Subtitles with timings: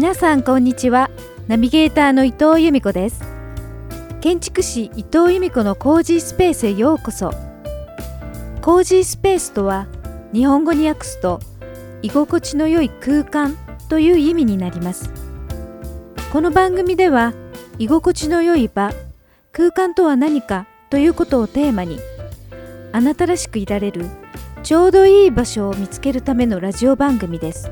[0.00, 1.10] 皆さんこんにちは。
[1.46, 3.22] ナビゲーターの伊藤由美子です。
[4.22, 7.30] 建築士伊藤由美子のコージースペースへようこそ。
[8.62, 9.88] コージースペースとは
[10.32, 11.38] 日本語に訳すと
[12.00, 13.58] 居心地の良い空間
[13.90, 15.12] という意味になります。
[16.32, 17.34] この番組では
[17.78, 18.94] 居心地の良い場
[19.52, 21.98] 空間とは何かということをテーマに
[22.92, 24.06] あなたらしくいられる
[24.62, 27.70] ちょうどいい場所を見つけるためのラジオ番組です。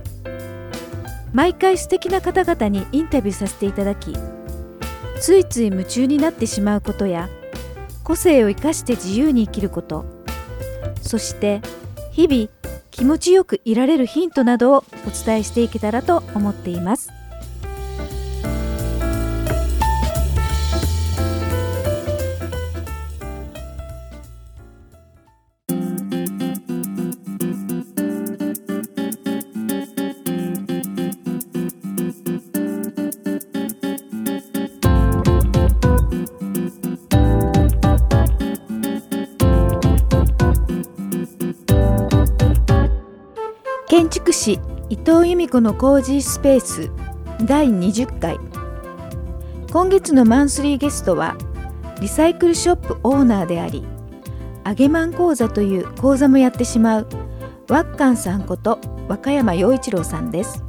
[1.32, 4.16] 毎回素敵な方々にインタビューさせていただき
[5.20, 7.28] ついつい夢中になってしまうことや
[8.04, 10.04] 個性を生かして自由に生きること
[11.02, 11.60] そして
[12.12, 12.48] 日々
[12.91, 17.08] 気持ちよくいられるヒントなどをお伝えしていけたらと思っています。
[44.39, 46.91] 建築士伊藤由美子のコージースペース
[47.45, 48.39] 第20回。
[49.73, 51.37] 今月のマンスリーゲストは
[52.01, 53.85] リサイクルショップオーナーであり
[54.65, 57.09] あげまん講座という講座もやってしまう
[57.69, 58.79] ワッカンさんこと
[59.09, 60.65] 和歌山陽一郎さんです。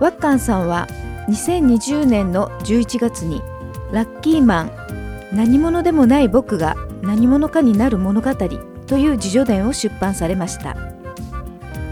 [0.00, 0.86] ワッカンさんは
[1.28, 3.42] 2020年の11月に
[3.90, 4.70] ラッキーマン
[5.32, 10.93] 何者でもない僕が何者かになる物語という自叙伝を出版されました。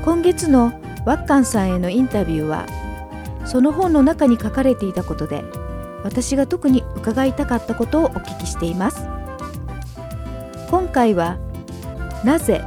[0.04, 0.72] 今月の
[1.06, 2.66] ワッカンさんへのインタビューは
[3.44, 5.44] その本の中に書かれていたことで
[6.04, 9.06] 私が特に伺いたかったことをお聞きしています。
[10.68, 11.38] 今回は
[12.24, 12.64] なぜ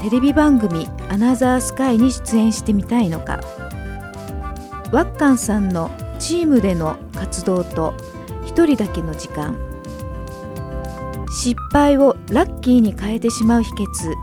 [0.00, 3.40] テレビ番組「アナザースカイ」に出演してみたいのか。
[4.92, 7.94] ワッカンさんのチームでの活動と
[8.44, 9.56] 一人だけの時間。
[11.30, 14.14] 失敗をラッキーに変えてしまう秘訣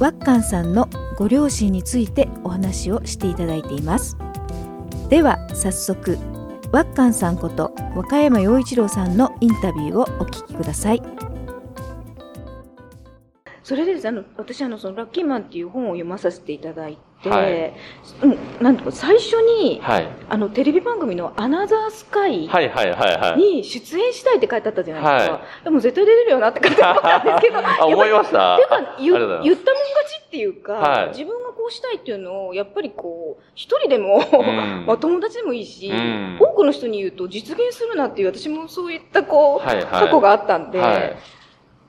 [0.00, 0.88] ワッカンさんの
[1.18, 4.16] ご両親についてお話をしていただいています。
[5.10, 6.16] では早速
[6.72, 11.02] ワッカンさんこと和歌山陽一郎さんのインタビューをお聞きください。
[13.62, 17.74] それでですあの私あのそのラッキーマンっていう本を読まさせていただいて、はい
[18.22, 20.08] うん、なんとか最初に、はい。
[20.28, 23.38] あのテレビ番組のアナザースカイはいはいはいはい。
[23.38, 25.32] に出演したいって書いてあったじゃないですか。
[25.34, 27.58] はでも絶対出れるよなって書いてあったんですけど。
[27.64, 28.58] あ、思いました
[28.98, 34.20] 言ったもん勝ちっていうか、はい自分がこうしたいっていうのをやっぱりこう一人でも、ん
[34.86, 41.16] まあ友達でもいいし、うん多くの人に言うと実現するなっていう私もそういったこう、はいはい過去があったんで、はい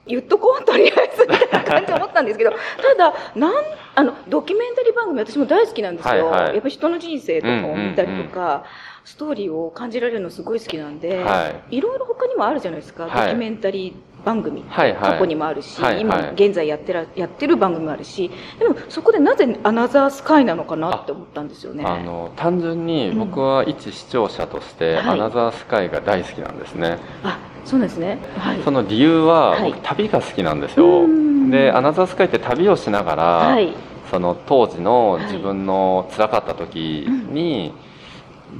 [0.07, 2.57] 言っとこうとりあえずみたいな感じで思ったんですけどた
[2.97, 3.53] だなん
[3.93, 6.53] あのドキュメンタリー番組私も大好きなんですよ、はいはい。
[6.55, 8.63] やっぱ人の人生とかを見たりとか、
[9.03, 11.81] ストーリーを感じられるのすごい好きなんで、、はい。
[11.81, 13.11] ろいろ他にもあるじゃないですか、はい。
[13.11, 15.11] ドキュメンタリー番組、はいはい。
[15.13, 16.01] 過去にもあるし、はいはい。
[16.01, 18.31] 今現在やってらやってる番組もあるし。
[18.59, 21.83] でもそこでなぜアナザースカイなのかなって思ったんですよね。
[21.85, 25.05] あの、単純に僕は一視聴者として、はい。
[25.09, 26.97] アナザースカイが大好きなんですね。
[27.23, 28.61] あそうですね、はい。
[28.63, 29.71] その理由は、はい。
[29.71, 31.03] 僕旅が好きなんですよ。
[31.03, 31.49] うん。
[31.51, 33.73] で、アナザースカイって旅をしながら、はい。
[34.09, 35.25] その当時のはい。
[35.25, 37.73] 自分の辛かった時に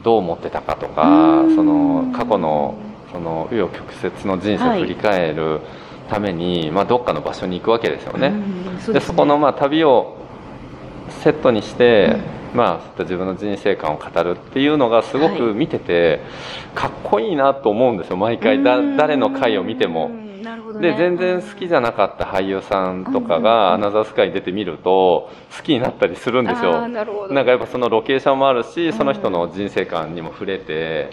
[0.03, 1.56] どう思ってたかとか、うん。
[1.56, 2.75] その過去の
[3.12, 5.59] その紆余曲折の人生を振り返る
[6.09, 8.28] ために、まあ、どっかの場所に行くわけですよね。
[8.28, 8.33] うん。
[8.63, 8.94] そうですね。
[8.94, 10.18] でそこのまあ旅を
[11.23, 15.38] セットにして、ういった自分の人生観を語るっていうのがすごはい。
[15.38, 16.19] く見てて、
[16.75, 18.17] かっこいいなと思うんですよ。
[18.17, 18.97] 毎回だうん。
[18.97, 20.12] 誰の回を見ても。
[20.79, 26.88] で全然好きじゃなかった俳優さんとかうんが「アナザースカイ」に出てみると好きになったりするんですよ。
[26.88, 28.94] なんかやっぱそのロケーションもあるしん。
[28.94, 31.09] その人の人生観にも触れて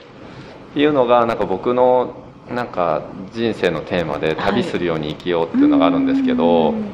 [0.70, 2.14] っていうのがなんか僕の
[2.48, 3.02] なんか
[3.32, 6.84] 人生のテーマで旅するように生きようっていうのがあるんですけど、うん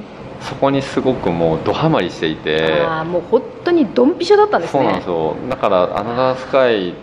[0.44, 2.84] そこにすごくもうドハマりしていて。
[2.86, 4.80] ああもう本当にドンピシャだったんですね。
[4.80, 5.36] そうなんですよ。
[5.48, 6.94] だから「アナザースカイ」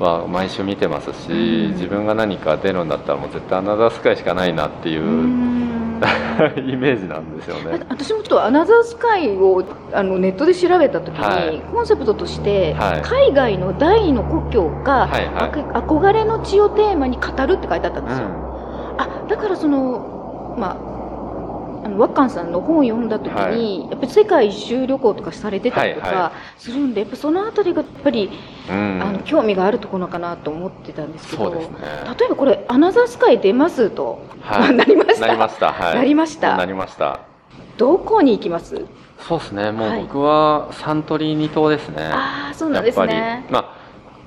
[0.00, 1.72] は毎週見てますし、うん。
[1.72, 6.00] 自分が何か出るんだったらもう絶対「アナザースカイ」しかないなっていうう、ん。
[6.56, 7.84] イメージなんですよね。
[7.90, 9.62] 私もちょっとアナザースカイを
[9.92, 11.60] あのネットで調べた時に、はい。
[11.70, 13.02] コンセプトとして、はい。
[13.02, 15.50] 海外の第二の故郷か、はいはい。
[15.52, 18.32] 憧れの地をテーマに語るって書いてあったんですよ、うん。
[18.96, 20.99] あだからそのまああ
[21.90, 28.30] のワッカンさんの本を読んだ時に、やっぱり世界一周旅行とかされてたりとはいはかするんで、やっぱそのあたりがやっぱり、
[28.68, 29.02] うん。
[29.02, 31.68] あの興味があるところかなと思ってたんですけどね。
[32.18, 34.74] 例えばこれ「アナザースカイ出ます」と、はい。
[34.74, 35.26] なりました？
[35.26, 35.72] なりました。
[35.72, 35.96] はい。
[35.96, 36.56] なりました？
[36.56, 37.20] なりました。
[37.76, 38.86] どこに行きます？
[39.18, 39.72] そうですね。
[39.72, 43.46] もうはい僕はサントリー二島ですね、ああそうなんですね。
[43.50, 43.74] まあ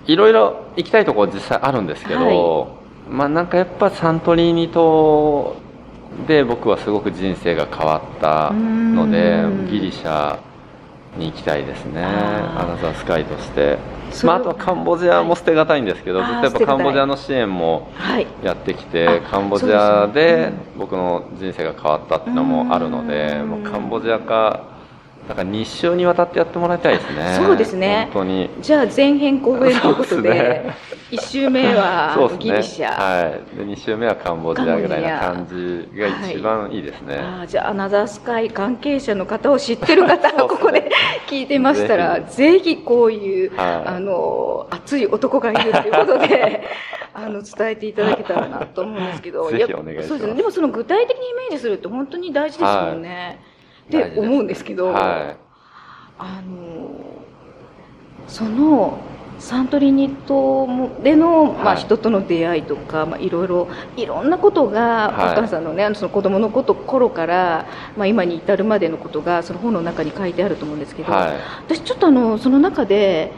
[0.06, 2.78] いろいろ行きたいところ実際あるんですけど、
[3.10, 5.56] まあなんかやっぱサントリー二島
[6.28, 9.68] で僕はすごく人生が変わったのでうん。
[9.68, 10.40] ギリシャ
[11.18, 12.04] に行きたいですね。
[12.04, 13.78] アナザースカイとして、
[14.24, 16.28] まあ、あとはカンボジアも捨てがたいんですけど、はい。
[16.28, 18.28] ずっとやっぱカンボジアの支援もはい。
[18.44, 23.50] やってきてあカンボジアで僕の人生が変わったっていうのもあるのでうん。
[23.50, 24.73] もうカンボジアか
[25.28, 27.38] だから2週にわたってやってもらいたいですね。
[27.38, 28.10] そうですね。
[28.14, 28.50] 本当に。
[28.62, 30.76] じゃあ前編後編ということでですね。
[31.12, 33.58] 一週目はギリシャ、はい。
[33.58, 40.90] で2週目はカンボジアぐらいな感じが一番いいですね、あーじゃあアナザースカイ関係者の方を知ってる方はここで
[41.30, 43.66] 聞いてましたらぜひこういう、はい。
[43.86, 46.64] あの熱い男がいるということで
[47.14, 50.08] あの伝えていただけたらなと思うんですけど ぜひお願いします。
[50.10, 50.34] そうですね。
[50.36, 53.40] でもその具体的にイメージするって本当に大事ですもんね、
[53.88, 55.36] って思うんですけど、は
[56.18, 57.24] あの
[58.28, 59.00] その
[59.40, 60.68] サントリーニ島
[61.04, 61.78] での、まあ、はい。
[61.78, 65.32] 人との出会いとか、まあ、いろいろいろんなことが、はい。
[65.34, 67.66] お母さんのねあのその子供のこと頃から、
[67.98, 71.38] まあ、今に至るまでのことがその本の中に書いてあると思うんですけど、いはい。
[71.68, 73.32] 私ちょっとあのその中で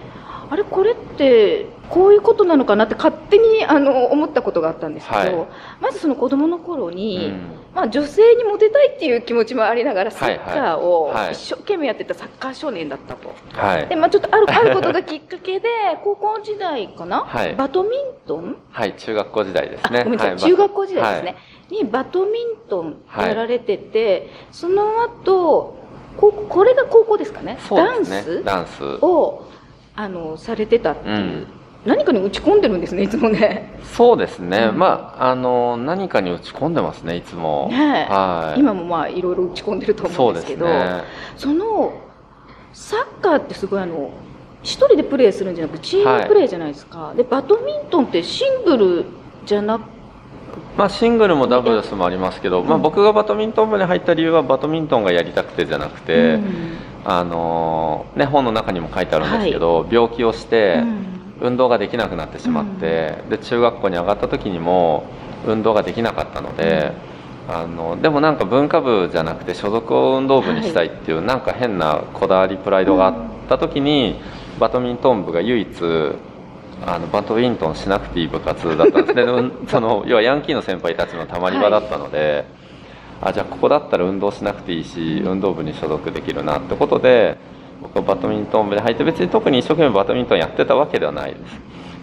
[0.49, 5.47] あれこれってこういうことなのかなって勝手にあの思ったことがあったんですけど、はい。
[5.81, 7.41] まずその子供の頃に、うん。
[7.75, 13.33] まあ、女性にモテたいっていう気持ちもありながらサはいッカーをはい一生懸命やってたサッカー少年だったと。
[13.53, 13.87] はい。
[13.87, 15.67] で、まあ、ちょっとある、あることがきっかけで、
[16.03, 17.55] 高校時代かな、はい。
[17.55, 17.91] バドミン
[18.27, 18.55] トン？
[18.71, 20.39] はい中学校時代ですあ、ねごめんなさい、はい。
[20.39, 21.37] 中学校時代ですね、は
[21.79, 21.83] い。
[21.83, 22.33] にバドミン
[22.69, 25.75] トンやられてて、その後、
[26.17, 27.55] ここれが高校ですかね？
[27.55, 27.59] ね。
[27.77, 28.43] ダンス？
[28.43, 28.83] ダンス。
[29.01, 29.43] を、
[29.95, 31.15] あの、されてたっていう。
[31.15, 31.47] うん。
[31.85, 33.79] 何かに打ち込んでるんですね、いつもね。
[33.83, 34.79] そうですね、うん。
[34.79, 37.67] まああの何かに打ち込んでますねいつも。
[37.69, 38.11] ねえ。
[38.11, 38.59] はい。
[38.59, 41.03] 今もまあ、いろいろ打ち込んでると思そううんでけど、ね。
[41.37, 41.93] その、
[42.73, 44.09] サッカーってすごいあの、
[44.63, 47.13] 一人でプレーするんじゃなくチームプレーじゃないですか。
[47.15, 49.05] で、バドミントンってシングル
[49.45, 49.83] じゃなく
[50.75, 52.81] まあ、シングルもダブルスもありますけど、まあ、うん。
[52.81, 61.15] 僕がバドミントン部に入った理由はバドミントンがやりたくてじゃなくて、うんあのね、本の中にも書いてあるんですけど、病気をしてうん。
[61.41, 65.03] 運動ができなくなってしまって、で中学校に上がった時にも
[65.45, 66.93] 運動ができなかったので、
[67.47, 73.13] あのでもなんか文化部じゃなくて所属を運動部にしたいっていう、なんか変なこだわりプライドがあっ
[73.49, 74.15] た時に、
[74.59, 75.67] バドミントン部が唯一
[76.85, 79.13] あのバドミントンしなくていい部活だったんです。
[79.13, 82.45] ねうんその要はヤンキーの先輩たちのたまり場だったので、
[83.25, 87.37] あじゃあここだったら運動しなくていいし運動部に所属できるなってことで
[87.81, 91.41] 僕はバドミントン部に入って別に特に一生懸命バドミントンやってたわけではないです。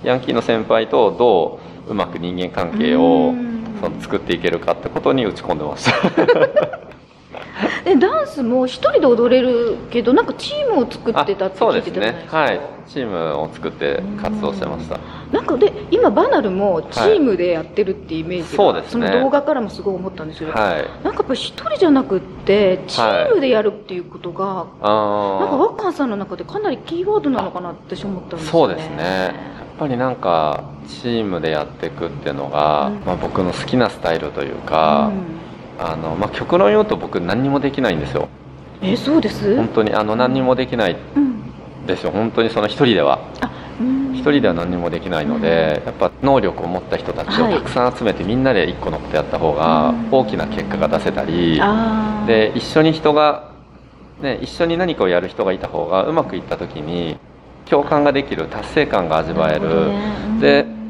[0.04, 3.52] ヤンキーの先輩とどううまく人間関係をうん。
[3.82, 6.91] その作っていけるかってことに打ち込んでました
[7.84, 12.46] でダンスも一人で踊れるけどなんかチームを作ってたって聞いてたじゃないですか、ね。
[12.46, 12.60] はい。
[12.88, 14.98] チームを作って活動してました。
[15.32, 19.08] なんかで今バナルもチームでやってるっていうイメージが、そうですね。
[19.08, 21.04] の動画からもすごい思ったんですけど、はい。
[21.04, 28.68] なんかやっぱり一人じゃなくってチームでやるっていうことが、なんかあワッカンさんの中でかなりキーワードなのかなって私思ったんですよね。
[28.68, 29.04] そうですね。
[29.04, 33.06] やっぱりなんかチームでやっていくっていうのが、うん。
[33.06, 35.10] まあ、僕の好きなスタイルというか、
[35.84, 38.28] あのまあ、極論言うと僕何にもできないんですよ。
[38.82, 39.56] うん、えそうです？
[39.56, 40.96] 本当にあの何にもできない。
[41.16, 41.86] うん。
[41.86, 42.12] ですよ。
[42.12, 43.18] 本当にその一人では。
[43.40, 44.14] あうん。
[44.14, 47.54] 一人では何にもできないので、やっぱ能力を持った人たちをはい。
[47.54, 50.08] たくさん集めてみんなで一個のことやった方がうん。
[50.12, 51.60] 大きな結果が出せたり、
[52.26, 53.50] で一緒に人が、
[54.20, 57.16] ね、一緒に何かをやる人がいた方がうまくいった時に
[57.64, 59.68] 共感ができる達成感が味わえる。
[59.68, 60.14] なほどね。
[60.28, 60.40] うん。
[60.40, 60.81] で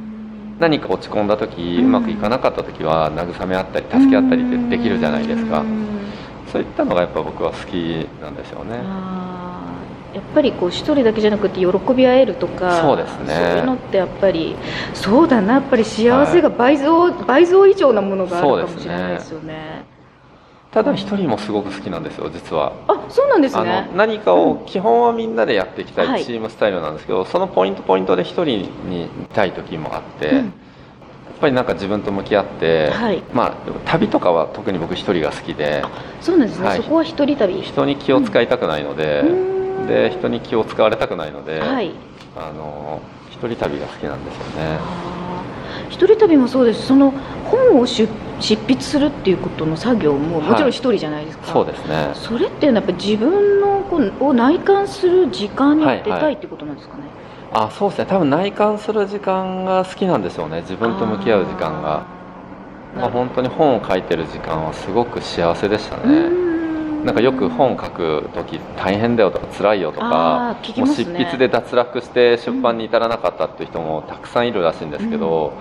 [0.62, 5.88] 何か落ち込んだ時、ううんまくいかなかった時は慰め合ったり助け合ったりってできるじゃないですか、うん。
[6.52, 8.80] そういったのがやっぱ僕は好きなんですよね。
[8.84, 13.34] あーやっぱりこう一人だけじゃなくて喜び合えるとかそうですね。
[13.34, 14.54] そういうのってやっぱり
[14.94, 19.81] そうだなやっぱり幸せが倍増、倍増以上なものがあるかもしれないですよね
[20.72, 22.72] ただ一人もすごく好きなんですよ実は。
[22.88, 26.22] あそうなんですあねの何かを基本はみんなでやっていきたはい。
[26.22, 30.36] いチームスタイルなんですけど、そのポイントポイントで一人にいたい時もあって、うん。
[30.36, 30.46] やっ
[31.42, 33.22] ぱりなんか自分と向き合って、はい。
[33.34, 35.84] まあ旅とかは特に僕一人が好きで
[36.22, 36.76] そうなんですね、はい。
[36.78, 37.60] そこは一人旅。
[37.60, 39.86] 人に気を使いたくないので、うん。
[39.86, 41.90] で人に気を使われたくないので、はい。
[42.34, 44.78] あの一人旅が好きなんですよね。
[45.90, 46.86] 一人旅もそうです。
[46.86, 47.12] その
[47.52, 48.08] 本を出
[48.40, 52.10] 執筆するっていうことの作業ももちろん一人じゃないですか、そうですね。
[52.14, 57.02] それっていうのはやっぱ自分のこうを内観する時間に出たいってことなんですかね、
[57.52, 58.06] あそうですね。
[58.06, 60.62] 多分内観する時間が好きなんでしょうね。
[60.62, 62.22] 自分と向き合う時間が。
[62.96, 66.42] まあ、本当に本を書いてる時間はすごく幸せでしたうね
[67.04, 75.52] なんかよく本書く時大変だよとか辛いよとか、もう執筆で脱落して出版に至らなかったっていう人もたくさんいるらしいんですけど、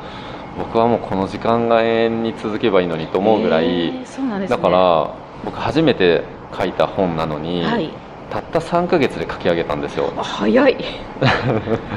[0.57, 3.93] 僕はもうこの時間が永遠に続けばいいのにと思うぐらい、
[4.47, 5.13] だから
[5.45, 6.23] 僕初めて
[6.57, 7.63] 書いた本なのに、
[8.29, 10.11] たった3か月で書き上げたんですよ。
[10.17, 10.77] 早い。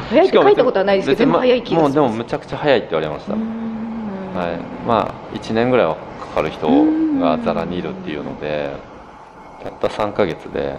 [0.09, 3.33] 早いって書いたことはないですけどでも早い気がもうでもむちゃくちゃ早いって言われました。
[3.33, 4.59] はい。
[4.87, 6.69] まあ1年ぐらいはかかる人
[7.21, 8.71] がざらにいるっていうので
[9.63, 10.77] たった3か月で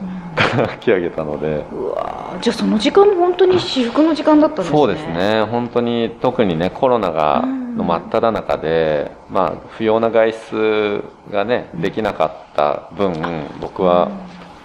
[0.52, 1.66] 書き上げたので。
[1.72, 4.78] うわじゃあその時間も本当に至福の時間だったんですね。
[4.78, 5.44] そうですね。
[5.44, 13.14] 本当に特にねコロナがの真っ只中で、まあ、不要な外出がねできなかった分
[13.60, 14.12] 僕は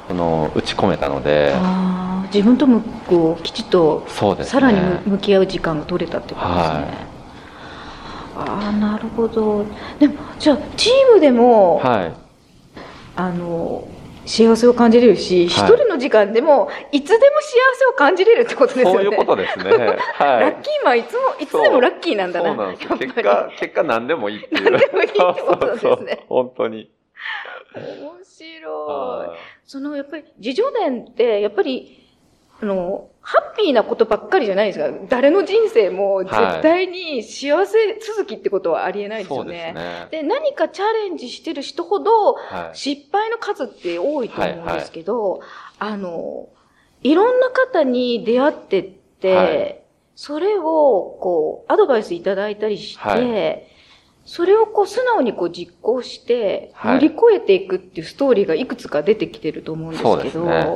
[0.09, 1.55] その打ち込めたので。
[2.33, 6.85] 自分ともこうきちっとさらに向き合う時間が取れたってことですね、はい、
[8.37, 9.65] ああなるほど。
[9.99, 12.13] でもじゃあチームでも、はい、
[13.17, 13.87] あの
[14.27, 18.93] 幸せを感じれるし、一、人の時間でもいつでも幸せを感じれるってことですよね。
[18.93, 19.71] そういうことですね。
[20.15, 22.49] はい、ラッキーマンいつもいつでもラッキーなんだな。
[22.49, 24.71] そうなんです結果結果何でもいいっていう。
[24.71, 25.89] 何でもいいってことですね。
[25.89, 26.91] そうそう本当に。
[27.75, 29.39] 面白い。
[29.65, 32.00] そのやっぱり自助伝ってやっぱり
[32.63, 34.91] あの、ハッピーなことばっかりじゃないですか。
[35.09, 39.73] 誰の人生も絶対に幸せ続きってことはありえないですよね。
[39.75, 42.37] はい、で、ね、何かチャレンジしてる人ほど、
[42.73, 45.41] 失敗の数って多いと思うんですけど、はい。
[45.41, 46.49] はい、あの、
[47.03, 48.91] いろんな方に出会ってっ
[49.21, 49.81] て、はい、
[50.15, 53.69] それをこう、アドバイスいただいたりして、
[54.25, 60.67] それをこう素直にこう実行して乗り越えていくっていうストーリーがいくつか出てきてると思うんですけど、ね、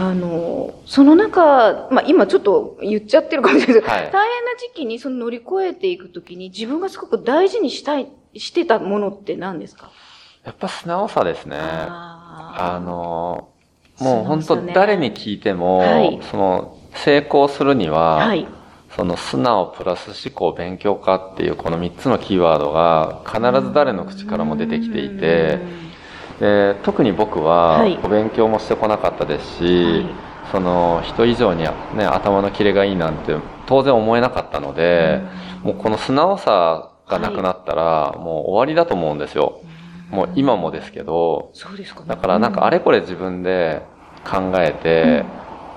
[0.00, 9.90] あの、その中、まあ今ちょっと言っちゃってるかもしれないですけど、はい、大変な時期にその乗り越えていくときに自分がすごく大事にしたい、してたものって何ですか？
[10.44, 11.56] やっぱ素直さですね。
[11.58, 13.48] ああの、
[13.98, 18.46] もう本当誰に聞いても、はい、その成功するには、はい、
[18.94, 25.58] その素直プラス思考勉強家っていうこの3つのキーワードが必ず誰の口からも出てきていて、
[26.40, 30.06] で特に僕はお勉強もしてこなかったですし、はい、
[30.52, 33.34] その人以上に、ね、頭のキレがいいなんて
[33.66, 35.20] 当然思えなかったので、
[35.62, 39.60] うん、もうこの素直さがなくなったら、もう終わりだと思うんですよ。
[40.10, 43.82] もう今もですけど、そうですか、ね、だからなんかあれこれ自分で
[44.24, 45.24] 考えて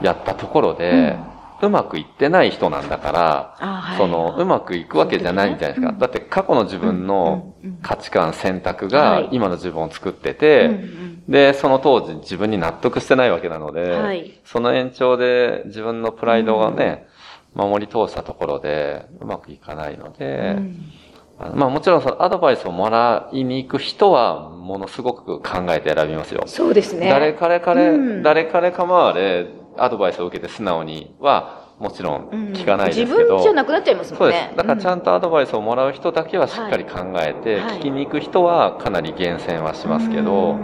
[0.06, 1.18] やったところで、
[1.62, 5.94] うまくいってない人なんだから、その、うまくいくわけじゃないんじゃないですか。
[5.94, 10.72] だって過去の自分の価値観、選択が今の自分を作ってて、
[11.28, 17.06] で、その当時自分に納得してないわけなので、その延長で自分のプライドがね、
[17.54, 20.56] 守り通したところでうまくいかないので、
[21.54, 26.44] まあもちろんそのアドバイスをもらいに行く人はものすごく考えて選びますよ。
[26.46, 27.10] そうですね。
[27.10, 29.48] 誰彼彼、誰彼構われ、
[29.78, 34.36] アドバイスを受けて素直にはもちろん聞かないですけど、うん、自分じゃなくなっちゃいますもんね。
[34.36, 34.58] そうです。
[34.58, 40.60] だからちゃんとアドバイスをもらう人だけはしっかり考えて、はい、聞きに行く人はかなり厳選はしますけど、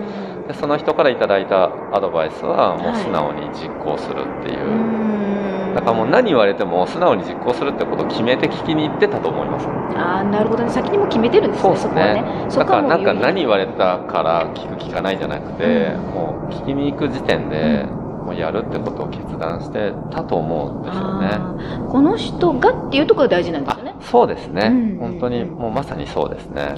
[0.47, 5.67] でその人からいただいたアドバイスはもう素直に実行するっていう。
[5.67, 9.67] はい、だからもう何言われても素直に実行するってことを決めて聞きに行ってたと思います。
[9.97, 10.69] ああ、なるほどね。
[10.69, 12.23] 先にも決めてるんですね、そですね。
[12.49, 12.89] そこはね。
[12.89, 17.85] だからなんか何言われたから聞く聞かないじゃなくて、うん、もう聞きに行く時点で、
[18.39, 21.39] やるってことを決断してたと思うんですよね。
[21.89, 23.95] この人がっていうところが大事なんですよね。
[24.01, 26.75] そうですね、うん、本当にもうまさにそうですね。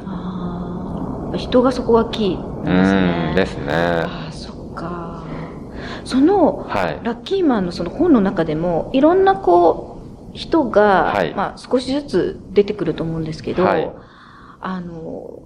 [1.38, 3.34] 人がそこはキーですね。
[3.36, 3.74] ですね。
[3.74, 5.24] あそっか。
[6.06, 10.02] その、はい、ラッキーマンのその本の中でもいろんなこ
[10.34, 13.92] う人が、はい、まあ少しずつ出てくると思うんですけど、はい、
[14.62, 15.44] あの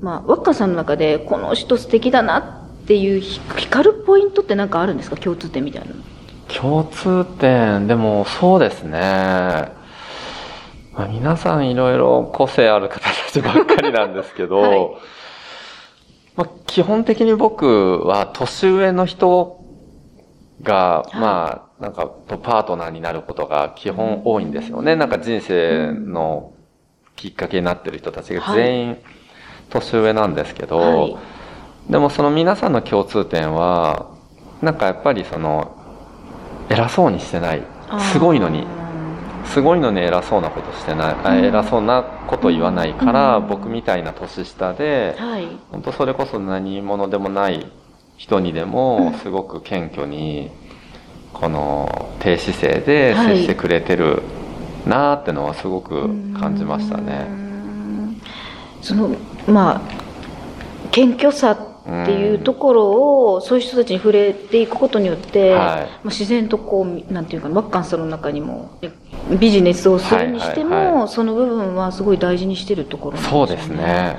[0.00, 2.57] まあ、ワッカさんの中でこの人素敵だな
[2.88, 5.16] っていう光るポイントって何かあるんですか？
[5.18, 5.88] 共通点みたいな
[6.48, 8.98] 共通点でもそうですね、
[10.94, 14.88] まあ、皆さんいろいろ個性ある方たちばっかりなんですけど、 はい、
[16.34, 19.60] まあ、基本的に僕は年上の人
[20.62, 24.96] が、はい、まあ、なんか、とパートナーになることが基本多いんですよね。
[24.96, 26.54] なんか人生の
[27.16, 28.96] きっかけになってる人たちが全員
[29.68, 31.16] 年上なんですけど、はい
[31.90, 34.10] でもその皆さんの共通点は
[34.62, 35.74] なんかやっぱりその
[36.68, 37.62] 偉そうにしてない。
[38.12, 38.66] すごいのに。
[39.46, 47.66] すごいのに偉そうなことしてない、うん、偉そうなこと言わないから、うん、僕みたいな年下で、はい、本当それこそ何者でもない
[48.18, 50.50] 人にでもすごく謙虚に
[51.32, 54.22] この低姿勢で接してくれてる
[54.86, 57.26] なってのはすごく感じましたね。
[58.82, 59.10] その
[59.46, 59.80] まあ
[60.90, 65.58] 謙虚さっていうところを、そういう人たちに触れていくことによって、はい。
[65.58, 68.78] まあ自然とこうなんていうかワッカンさんの中にも
[69.38, 74.18] ビジネスをするにしても、はいはいはその部分はすごい大事にしてるところなんそうですね。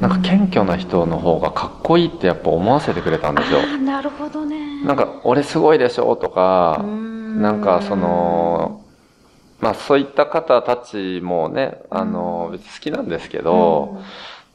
[0.00, 3.60] なんか謙虚な人の方がかっこいいってやっぱ思わせてくれたんですよ。
[3.78, 4.84] なるほどね。
[4.84, 8.84] なんか俺すごいでしょとかななんかその
[9.60, 14.00] まあそういった方たちもねあの別に好きなんですけど、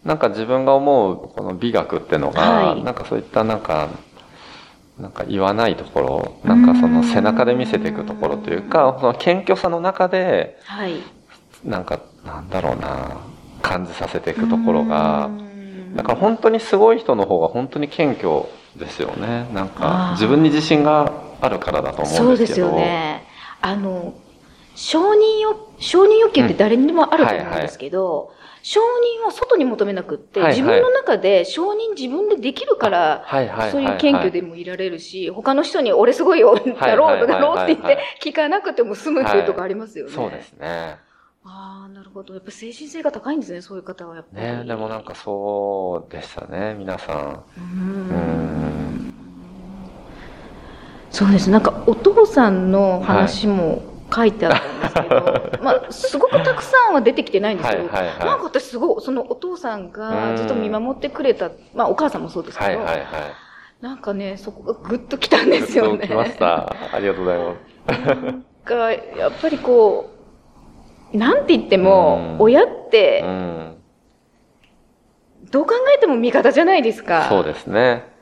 [0.05, 2.83] なんか自分が思うこの美学ってのが、はい。
[2.83, 3.87] なんかそういったなんか
[4.99, 10.95] なんか言わないところなんかその背中で見せていくところというかその謙虚さの中ではい。
[11.63, 13.17] なんかなんだろうな
[13.61, 15.95] 感じさせていくところがうん。
[15.95, 18.45] だから本当にすごい人の方が本当に謙虚
[18.75, 19.47] ですよね。
[19.53, 20.11] なんあかー。
[20.13, 22.25] 自分に自信があるからだと思うんですけど。
[22.27, 23.23] そうですよね。
[23.61, 24.13] あの
[24.75, 28.31] 承認欲承認欲求って誰にでもあると思うんですけど、
[28.63, 30.61] 承認は外に求めなくって、はいはい。
[30.61, 33.71] 自分の中で承認自分でできるから、はいはいはいはい。
[33.71, 40.11] そういう謙虚でもいられるし、他の人に俺すごいよ、だろう、だろうって言って聞かなくても済むっていうところありますよね。
[40.11, 40.97] そうですね。
[41.45, 42.33] ああ、なるほど。
[42.33, 44.47] やっぱ精神性が高いんですね、そういう方はやっぱり。
[44.47, 47.43] ねでもなんかそうでしたね皆さん。
[47.57, 49.09] ううん。
[49.09, 49.13] ん
[51.11, 51.49] そうです。
[51.49, 58.19] なんかお父さんの話も書いてあったんですけど、 まあすごくたくさんは出てきてないんですけど、はいはいはい。
[58.19, 59.91] なんか私すごいそのお父さんうん。
[59.91, 63.05] がずっと見守ってくれた、まあお母さんもそうですけど、はいはいはい。
[63.81, 66.09] なんかねそこがグッときたんですよね。
[66.13, 66.73] ました。
[66.93, 67.55] ありがとうございま
[67.87, 68.03] す。
[68.05, 70.09] なんかやっぱりこ
[71.13, 72.41] うなんて言っても、うん。
[72.41, 73.77] 親ってうん。
[75.51, 77.25] どう考えても味方じゃないですか。
[77.29, 78.12] そうですね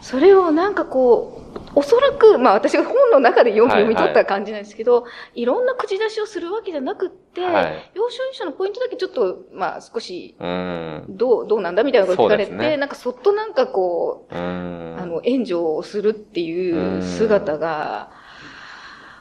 [0.00, 7.90] それをなんかこう、おそらく、まあ私が本の中で読み,、取った感じなんですけど、いろんな口出しをするわけじゃなくって、はい。
[7.94, 11.04] 要所要所のポイントだけちょっと、まあ少し、うん。
[11.08, 12.76] どう、どうなんだみたいなこと聞かれて、ね。
[12.76, 14.96] なんかそっとなんかこう、うん。
[14.98, 18.10] あの、援助をするっていう姿が、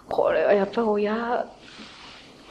[0.07, 1.47] これはやっぱ親、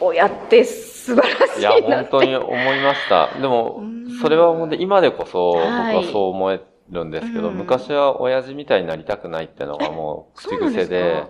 [0.01, 2.11] 親って素晴らしいやいなって。
[2.11, 3.29] 本当に思いました。
[3.41, 3.95] でもうん。
[4.21, 5.97] それは本当に今でこそ僕はい。
[5.97, 6.61] はそう思え
[6.95, 7.57] るんですけど、うん。
[7.57, 11.25] 昔は親父みたいになりたくないっていうのがもう口癖で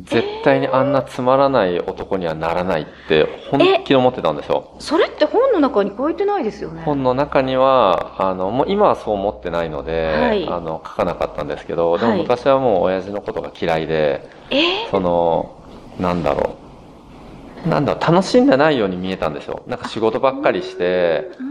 [0.00, 4.76] 絶対にあんなつまらない男にはならないって本気で思ってたんですよ。
[4.78, 6.82] それって本の中に書いてないですよね？
[6.82, 10.46] 本の中にはあのもう今はそう思ってないので、はい。
[10.46, 14.88] あの書かなかったんですけどでもはい昔はもう親父のことが嫌いで、え？
[14.90, 15.64] その
[15.98, 16.56] なんだろ
[17.66, 17.68] う。
[17.68, 19.64] なんだろう楽しんでないように見えたんですよ。
[19.66, 21.47] なんか仕事ばっかりしてうん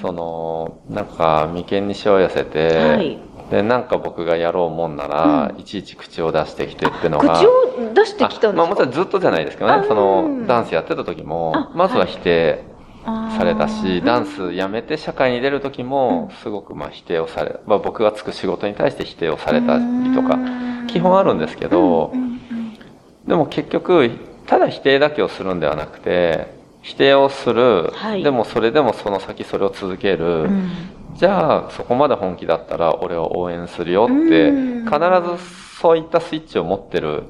[0.00, 3.18] そのなんか眉間にしわ寄せて、はい。
[3.50, 12.64] でなんか僕がやろうもんなら、いちいち口を出してきてっていうのが口を出してきたんですまあもちろんずっとじゃないですけどあねその、うんダンスやってた時もあまずは否定
[13.04, 20.38] されたし、あーダンスやめて社会に出る時もすごくまあ否定をされ、まあ、僕がつく仕事に対して否定をされたりとか
[20.86, 22.78] 基本あるんですけどうんうんうん。
[23.26, 24.10] でも結局
[24.46, 28.22] ただ否定だけをするんではなくて否定をする、はい。
[28.22, 30.70] でもそれでもその先それを続ける、うん。
[31.14, 34.84] じゃあそこまで本気だったら俺は応援するよってうん。
[34.84, 34.98] 必
[35.38, 37.24] ずそういったスイッチを持ってる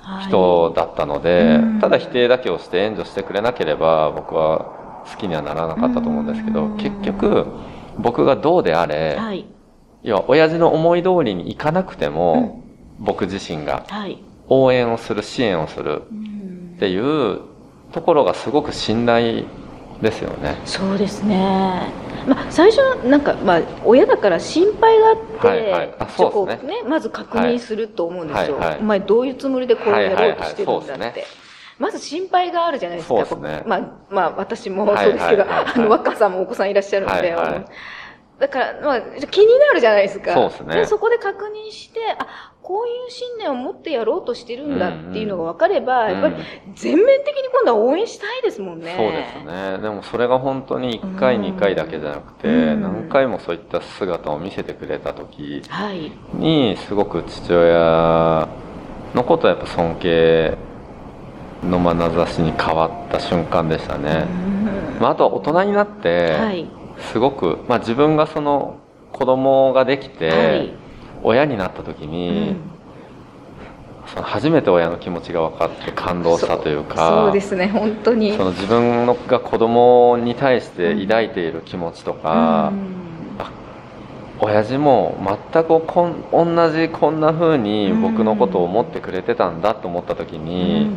[0.00, 0.24] はい。
[0.28, 1.80] 人だったので、うん。
[1.80, 6.76] ただ否定だけをして援助してくれなければ僕は好きにはならなかったと思うんですけど、うん。
[6.76, 7.46] 結局
[7.98, 9.46] 僕がどうであれ、はい。
[10.02, 12.62] 要は親父の思い通りにいかなくても、
[12.98, 14.22] 僕自身がはい。
[14.48, 16.74] 応援をする支援をするうん。
[16.76, 17.40] っていう
[17.92, 19.44] ところがすごく信頼
[20.00, 20.56] ですよね。
[20.64, 21.92] そうですね。
[22.26, 28.56] まあ、最初のなんか、まあ、親だから心配があって、はいはいあそうですねまず確認すると思うんですよ。
[28.56, 30.90] はいはいはいお前どういうつもりでこれをやろうとしてるんだって。
[30.92, 31.24] はいはいはい
[31.80, 33.24] まず心配があるじゃないですか。
[33.24, 37.64] すねまあ、まあ、私もそうですけど、はいはいはいはいあの、若さんもお子さんいらっしゃるので、はいはい
[38.40, 39.00] だから、まあ、
[39.30, 40.32] 気になるじゃないですか。
[40.32, 48.94] そうですねそこで確認して、あ、こういう信念を持ってやろうとしてるんだっていうのが分かれば、うんやっぱり全面的に今度は応援したいですもんね。
[48.96, 49.78] そうですね。
[49.82, 56.10] でもそれが本当に1回、うん2回だけじゃなくて、うん何回もそういった姿を見せてくれた時はい。
[56.32, 58.48] に、すごく父親
[59.14, 60.56] のことはやっぱ尊敬
[61.68, 64.24] の眼差しに変わった瞬間でしたね。
[64.98, 66.79] まあ、あとは大人になって、はい。
[67.12, 68.76] すごく、まあ自分がその
[69.12, 70.72] 子供ができて、はい。
[71.22, 72.56] 親になった時に、
[74.06, 78.32] その初めて親の気持ちが分かって感動したというか、そうですね、本当に。
[78.36, 83.00] その自分のが子供に対して抱いている気持ちとか、うん。
[84.42, 85.18] 親父も
[85.52, 90.90] 全くこん同じこんな風に僕のことを思ってくれてたんだと思った時に、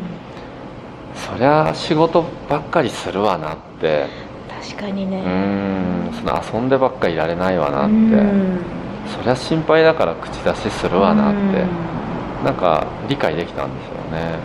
[1.13, 4.07] そりゃ仕事ばっかりするわなって
[4.63, 5.17] 確かにうね。
[5.17, 6.13] ーん。
[6.13, 8.59] その遊んでばっかりいられないわなって、うん。
[9.07, 11.93] そりゃ心配だから口出しするわなって。
[12.43, 14.37] なんか理解できたんですよね。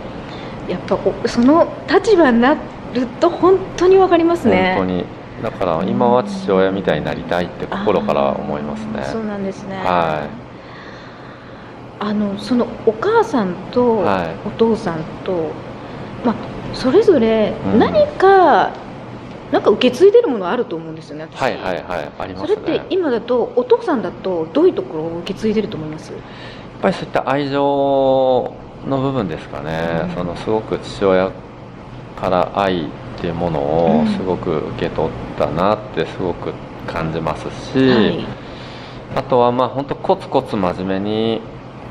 [0.69, 2.55] やっぱその立場にな
[2.93, 4.75] ると本当に分かりますね。
[4.77, 5.05] 本当に。
[5.43, 9.03] だから今は父親みたいになりたいって心から思いますね。
[9.03, 9.75] そうなんですね。
[9.77, 10.49] はい。
[12.01, 13.99] あのそのお母さんと
[14.45, 15.51] お父さんと、はい、
[16.25, 16.35] まあ、
[16.73, 18.73] それぞれ何か、うん、
[19.51, 26.11] なんか受け継いでるものあると思うんですよねはいはいはいあります、ね、それって今だとお父さんだとどういうところを受け継いでると思います？
[26.11, 26.21] やっ
[26.81, 28.53] ぱりそういった愛情
[28.87, 31.31] の部分ですかね、うん、そのすごく父親
[32.15, 32.87] から愛っ
[33.19, 33.59] ていうもの
[34.01, 36.53] をすごく受け取ったなってすごく
[36.87, 38.25] 感じますし、うんはい、
[39.15, 41.41] あとはまあ本当コツコツ真面目に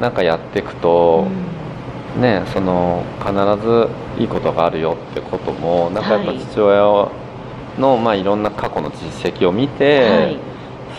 [0.01, 1.27] なんかやっていくと、
[2.17, 3.33] うん、ねその必
[3.67, 3.89] ず
[4.23, 7.11] いいことがあるよってこともなんかやっぱ父親
[7.79, 10.39] の、まあ、いろんな過去の実績を見て、はい、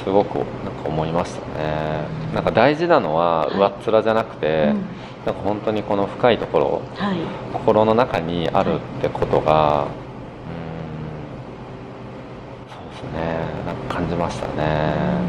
[0.04, 4.76] すごくなんか思いましたね、なんか大事なのは上っ面じゃなくて、はいうん、
[5.26, 7.18] なんか本当にこの深いところ、はい、
[7.54, 10.10] 心の中にあるってことが、うん
[12.72, 13.38] そうですね。
[13.66, 15.20] なんか感じましたね。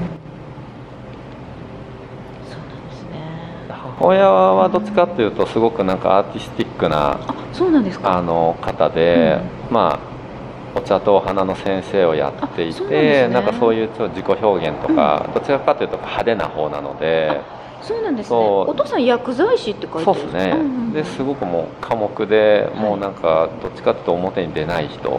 [3.68, 7.20] 母親はどっちかというとすごくなんかアーティスティックな
[7.52, 8.16] そうなんですか。
[8.16, 10.09] あの方で、うん、まあ
[10.74, 17.40] お茶とお花の先生をやっていてな、ね,、んかそういうちょ自己表現とか、うん、どちらかというと派手な方なので
[17.82, 18.36] そうなんですね。
[18.36, 25.10] お父さん薬剤師って書いてそうですね、うんうん、ですごくもう寡黙で、もうなんかどっちかというと表に出ない人、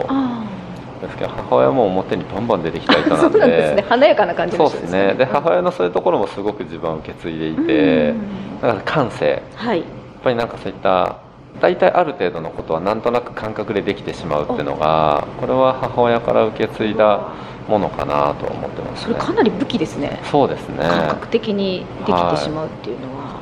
[1.00, 3.32] ですけど母親も表にバンバン出てきた人なんで。
[3.32, 3.82] そうなんですね。
[3.82, 5.14] 華やかな感じそうですね。
[5.14, 8.14] で母親のそういうところもすごく自分を受け継いでいて、
[8.62, 9.86] だから感性、はい、やっ
[10.22, 11.18] ぱりなんかそういった
[11.60, 17.28] 大体ある程度のことはなんとなく感覚でできてしまうっていうのがこれは母親から受け継いだ
[17.68, 20.20] ものかなと思ってます、ね、それかなり武器ですね。
[20.24, 20.78] そうですね。
[20.78, 23.34] 感覚的にできてしまうっていうのは、はい、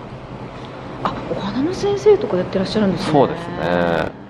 [1.04, 3.12] あお花の先生とかやってらっしゃるんですね。
[3.12, 4.20] そうですね。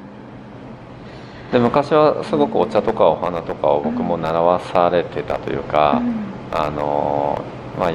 [1.53, 7.43] で昔はすごくお茶とかお花とかを僕も習わされてたというか、うん、あの
[7.79, 7.93] まあ、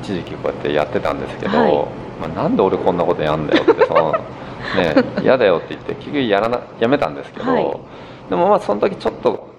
[0.00, 1.72] 一時期こうやってやってたんですけど、はい、
[2.20, 4.14] まあ、なんで俺こんなことやんだよってその、
[4.76, 7.64] ね、嫌だよって言って結局やらなやめたんですけど、はい、
[8.30, 9.52] でもまあその時ちょっと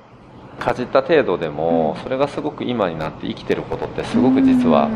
[0.60, 4.90] かじった程度でも、うん、それがすごく今になって生きてることってすごく実は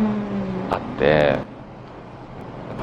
[0.69, 1.37] あって、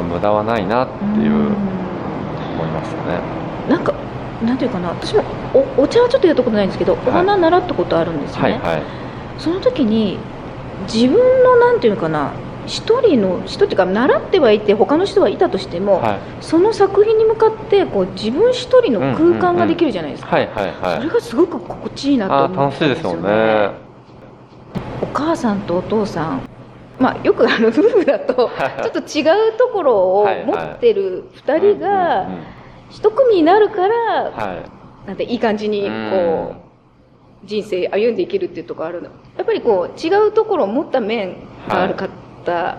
[0.02, 3.20] 無駄はないなっていう思いましたね。
[3.68, 3.94] なんか
[4.42, 5.22] なんていうかな私も
[5.54, 8.82] おお茶はちょっとやったことないんですけど、お花習ったことあるんですよね、はいはい、
[9.38, 10.18] その時に
[10.92, 12.32] 自分のなんていうかな
[12.66, 23.70] 一人の人っていうか習ってはいて他の人はいたとしても、はい、その作品に向かってこう自分一人の空間ができるじゃないですか、それがすごく心地いいなと思ってですよね。
[25.02, 26.48] お母さんとお父さん。
[26.98, 32.28] まあ、よくあの夫婦だとちょっと違うところを持ってる2人が
[32.88, 33.94] 一組になるから、
[34.30, 34.62] は
[35.04, 36.54] い、なんていい感じにこ
[37.42, 39.10] う人生歩んでいけるっていうところあるの。
[39.36, 41.36] やっぱりこう違うところを持った面
[41.68, 41.94] がある
[42.44, 42.76] 方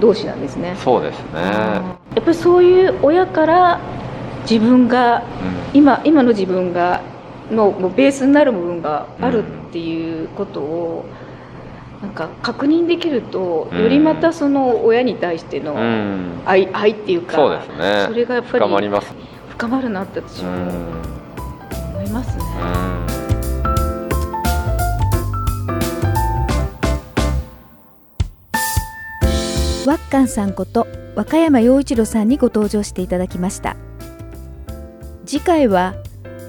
[0.00, 1.40] 同士なんですね、はい、そうですね。
[1.40, 3.80] やっぱりそういう親から
[4.42, 5.22] 自分が、
[5.72, 7.00] うん、今今の自分が
[7.50, 11.04] のもうベースになる部分があるっていうことを、
[12.00, 15.76] なんか確認できると、よりまたその親に対しての
[16.46, 18.06] 愛,、愛っていうかそうですね。
[18.08, 19.14] それがやっぱり深まります。
[19.50, 20.50] 深まるなって私も
[29.86, 33.76] ワッカンさんこと和歌山陽一郎さんにご登場していただきました。
[35.26, 35.94] 次回は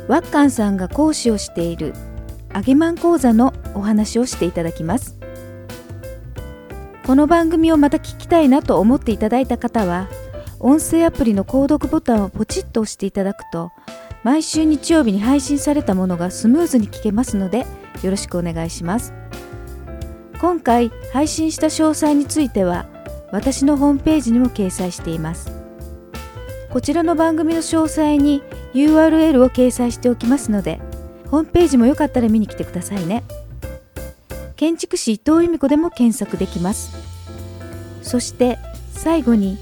[0.07, 1.93] ワッカンさんが講師をしている
[2.53, 5.17] 揚げまん講座のお話をしていただきます。
[7.05, 10.07] この番組をまた聞きたいなと思っていただいた方は
[10.59, 13.71] 音声アプリの購読ボタンをポチッと押していただくと
[14.23, 17.67] 毎週日曜日に配信されたものがスムーズに聞けますので
[18.01, 19.13] よろしくお願いします。
[20.39, 22.87] 今回配信した詳細については
[23.35, 25.51] 私のホームページにも掲載しています
[26.71, 28.41] こちらの番組の詳細に
[28.73, 30.79] URL を掲載しておきますので
[31.29, 33.23] ホームページもよかったら見に来てくださいね
[34.55, 36.95] 建築士伊藤由美子でも検索できます
[38.01, 38.57] そして
[38.91, 39.57] 最後に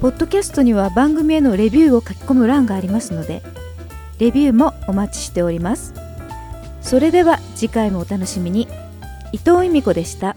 [0.00, 3.42] ポッドキャストには番組へのレビューを書き込む欄がありますので、
[4.18, 5.94] レビューもお待ちしております。
[6.82, 8.68] それでは次回もお楽しみに。
[9.32, 10.36] 伊藤由美子でした。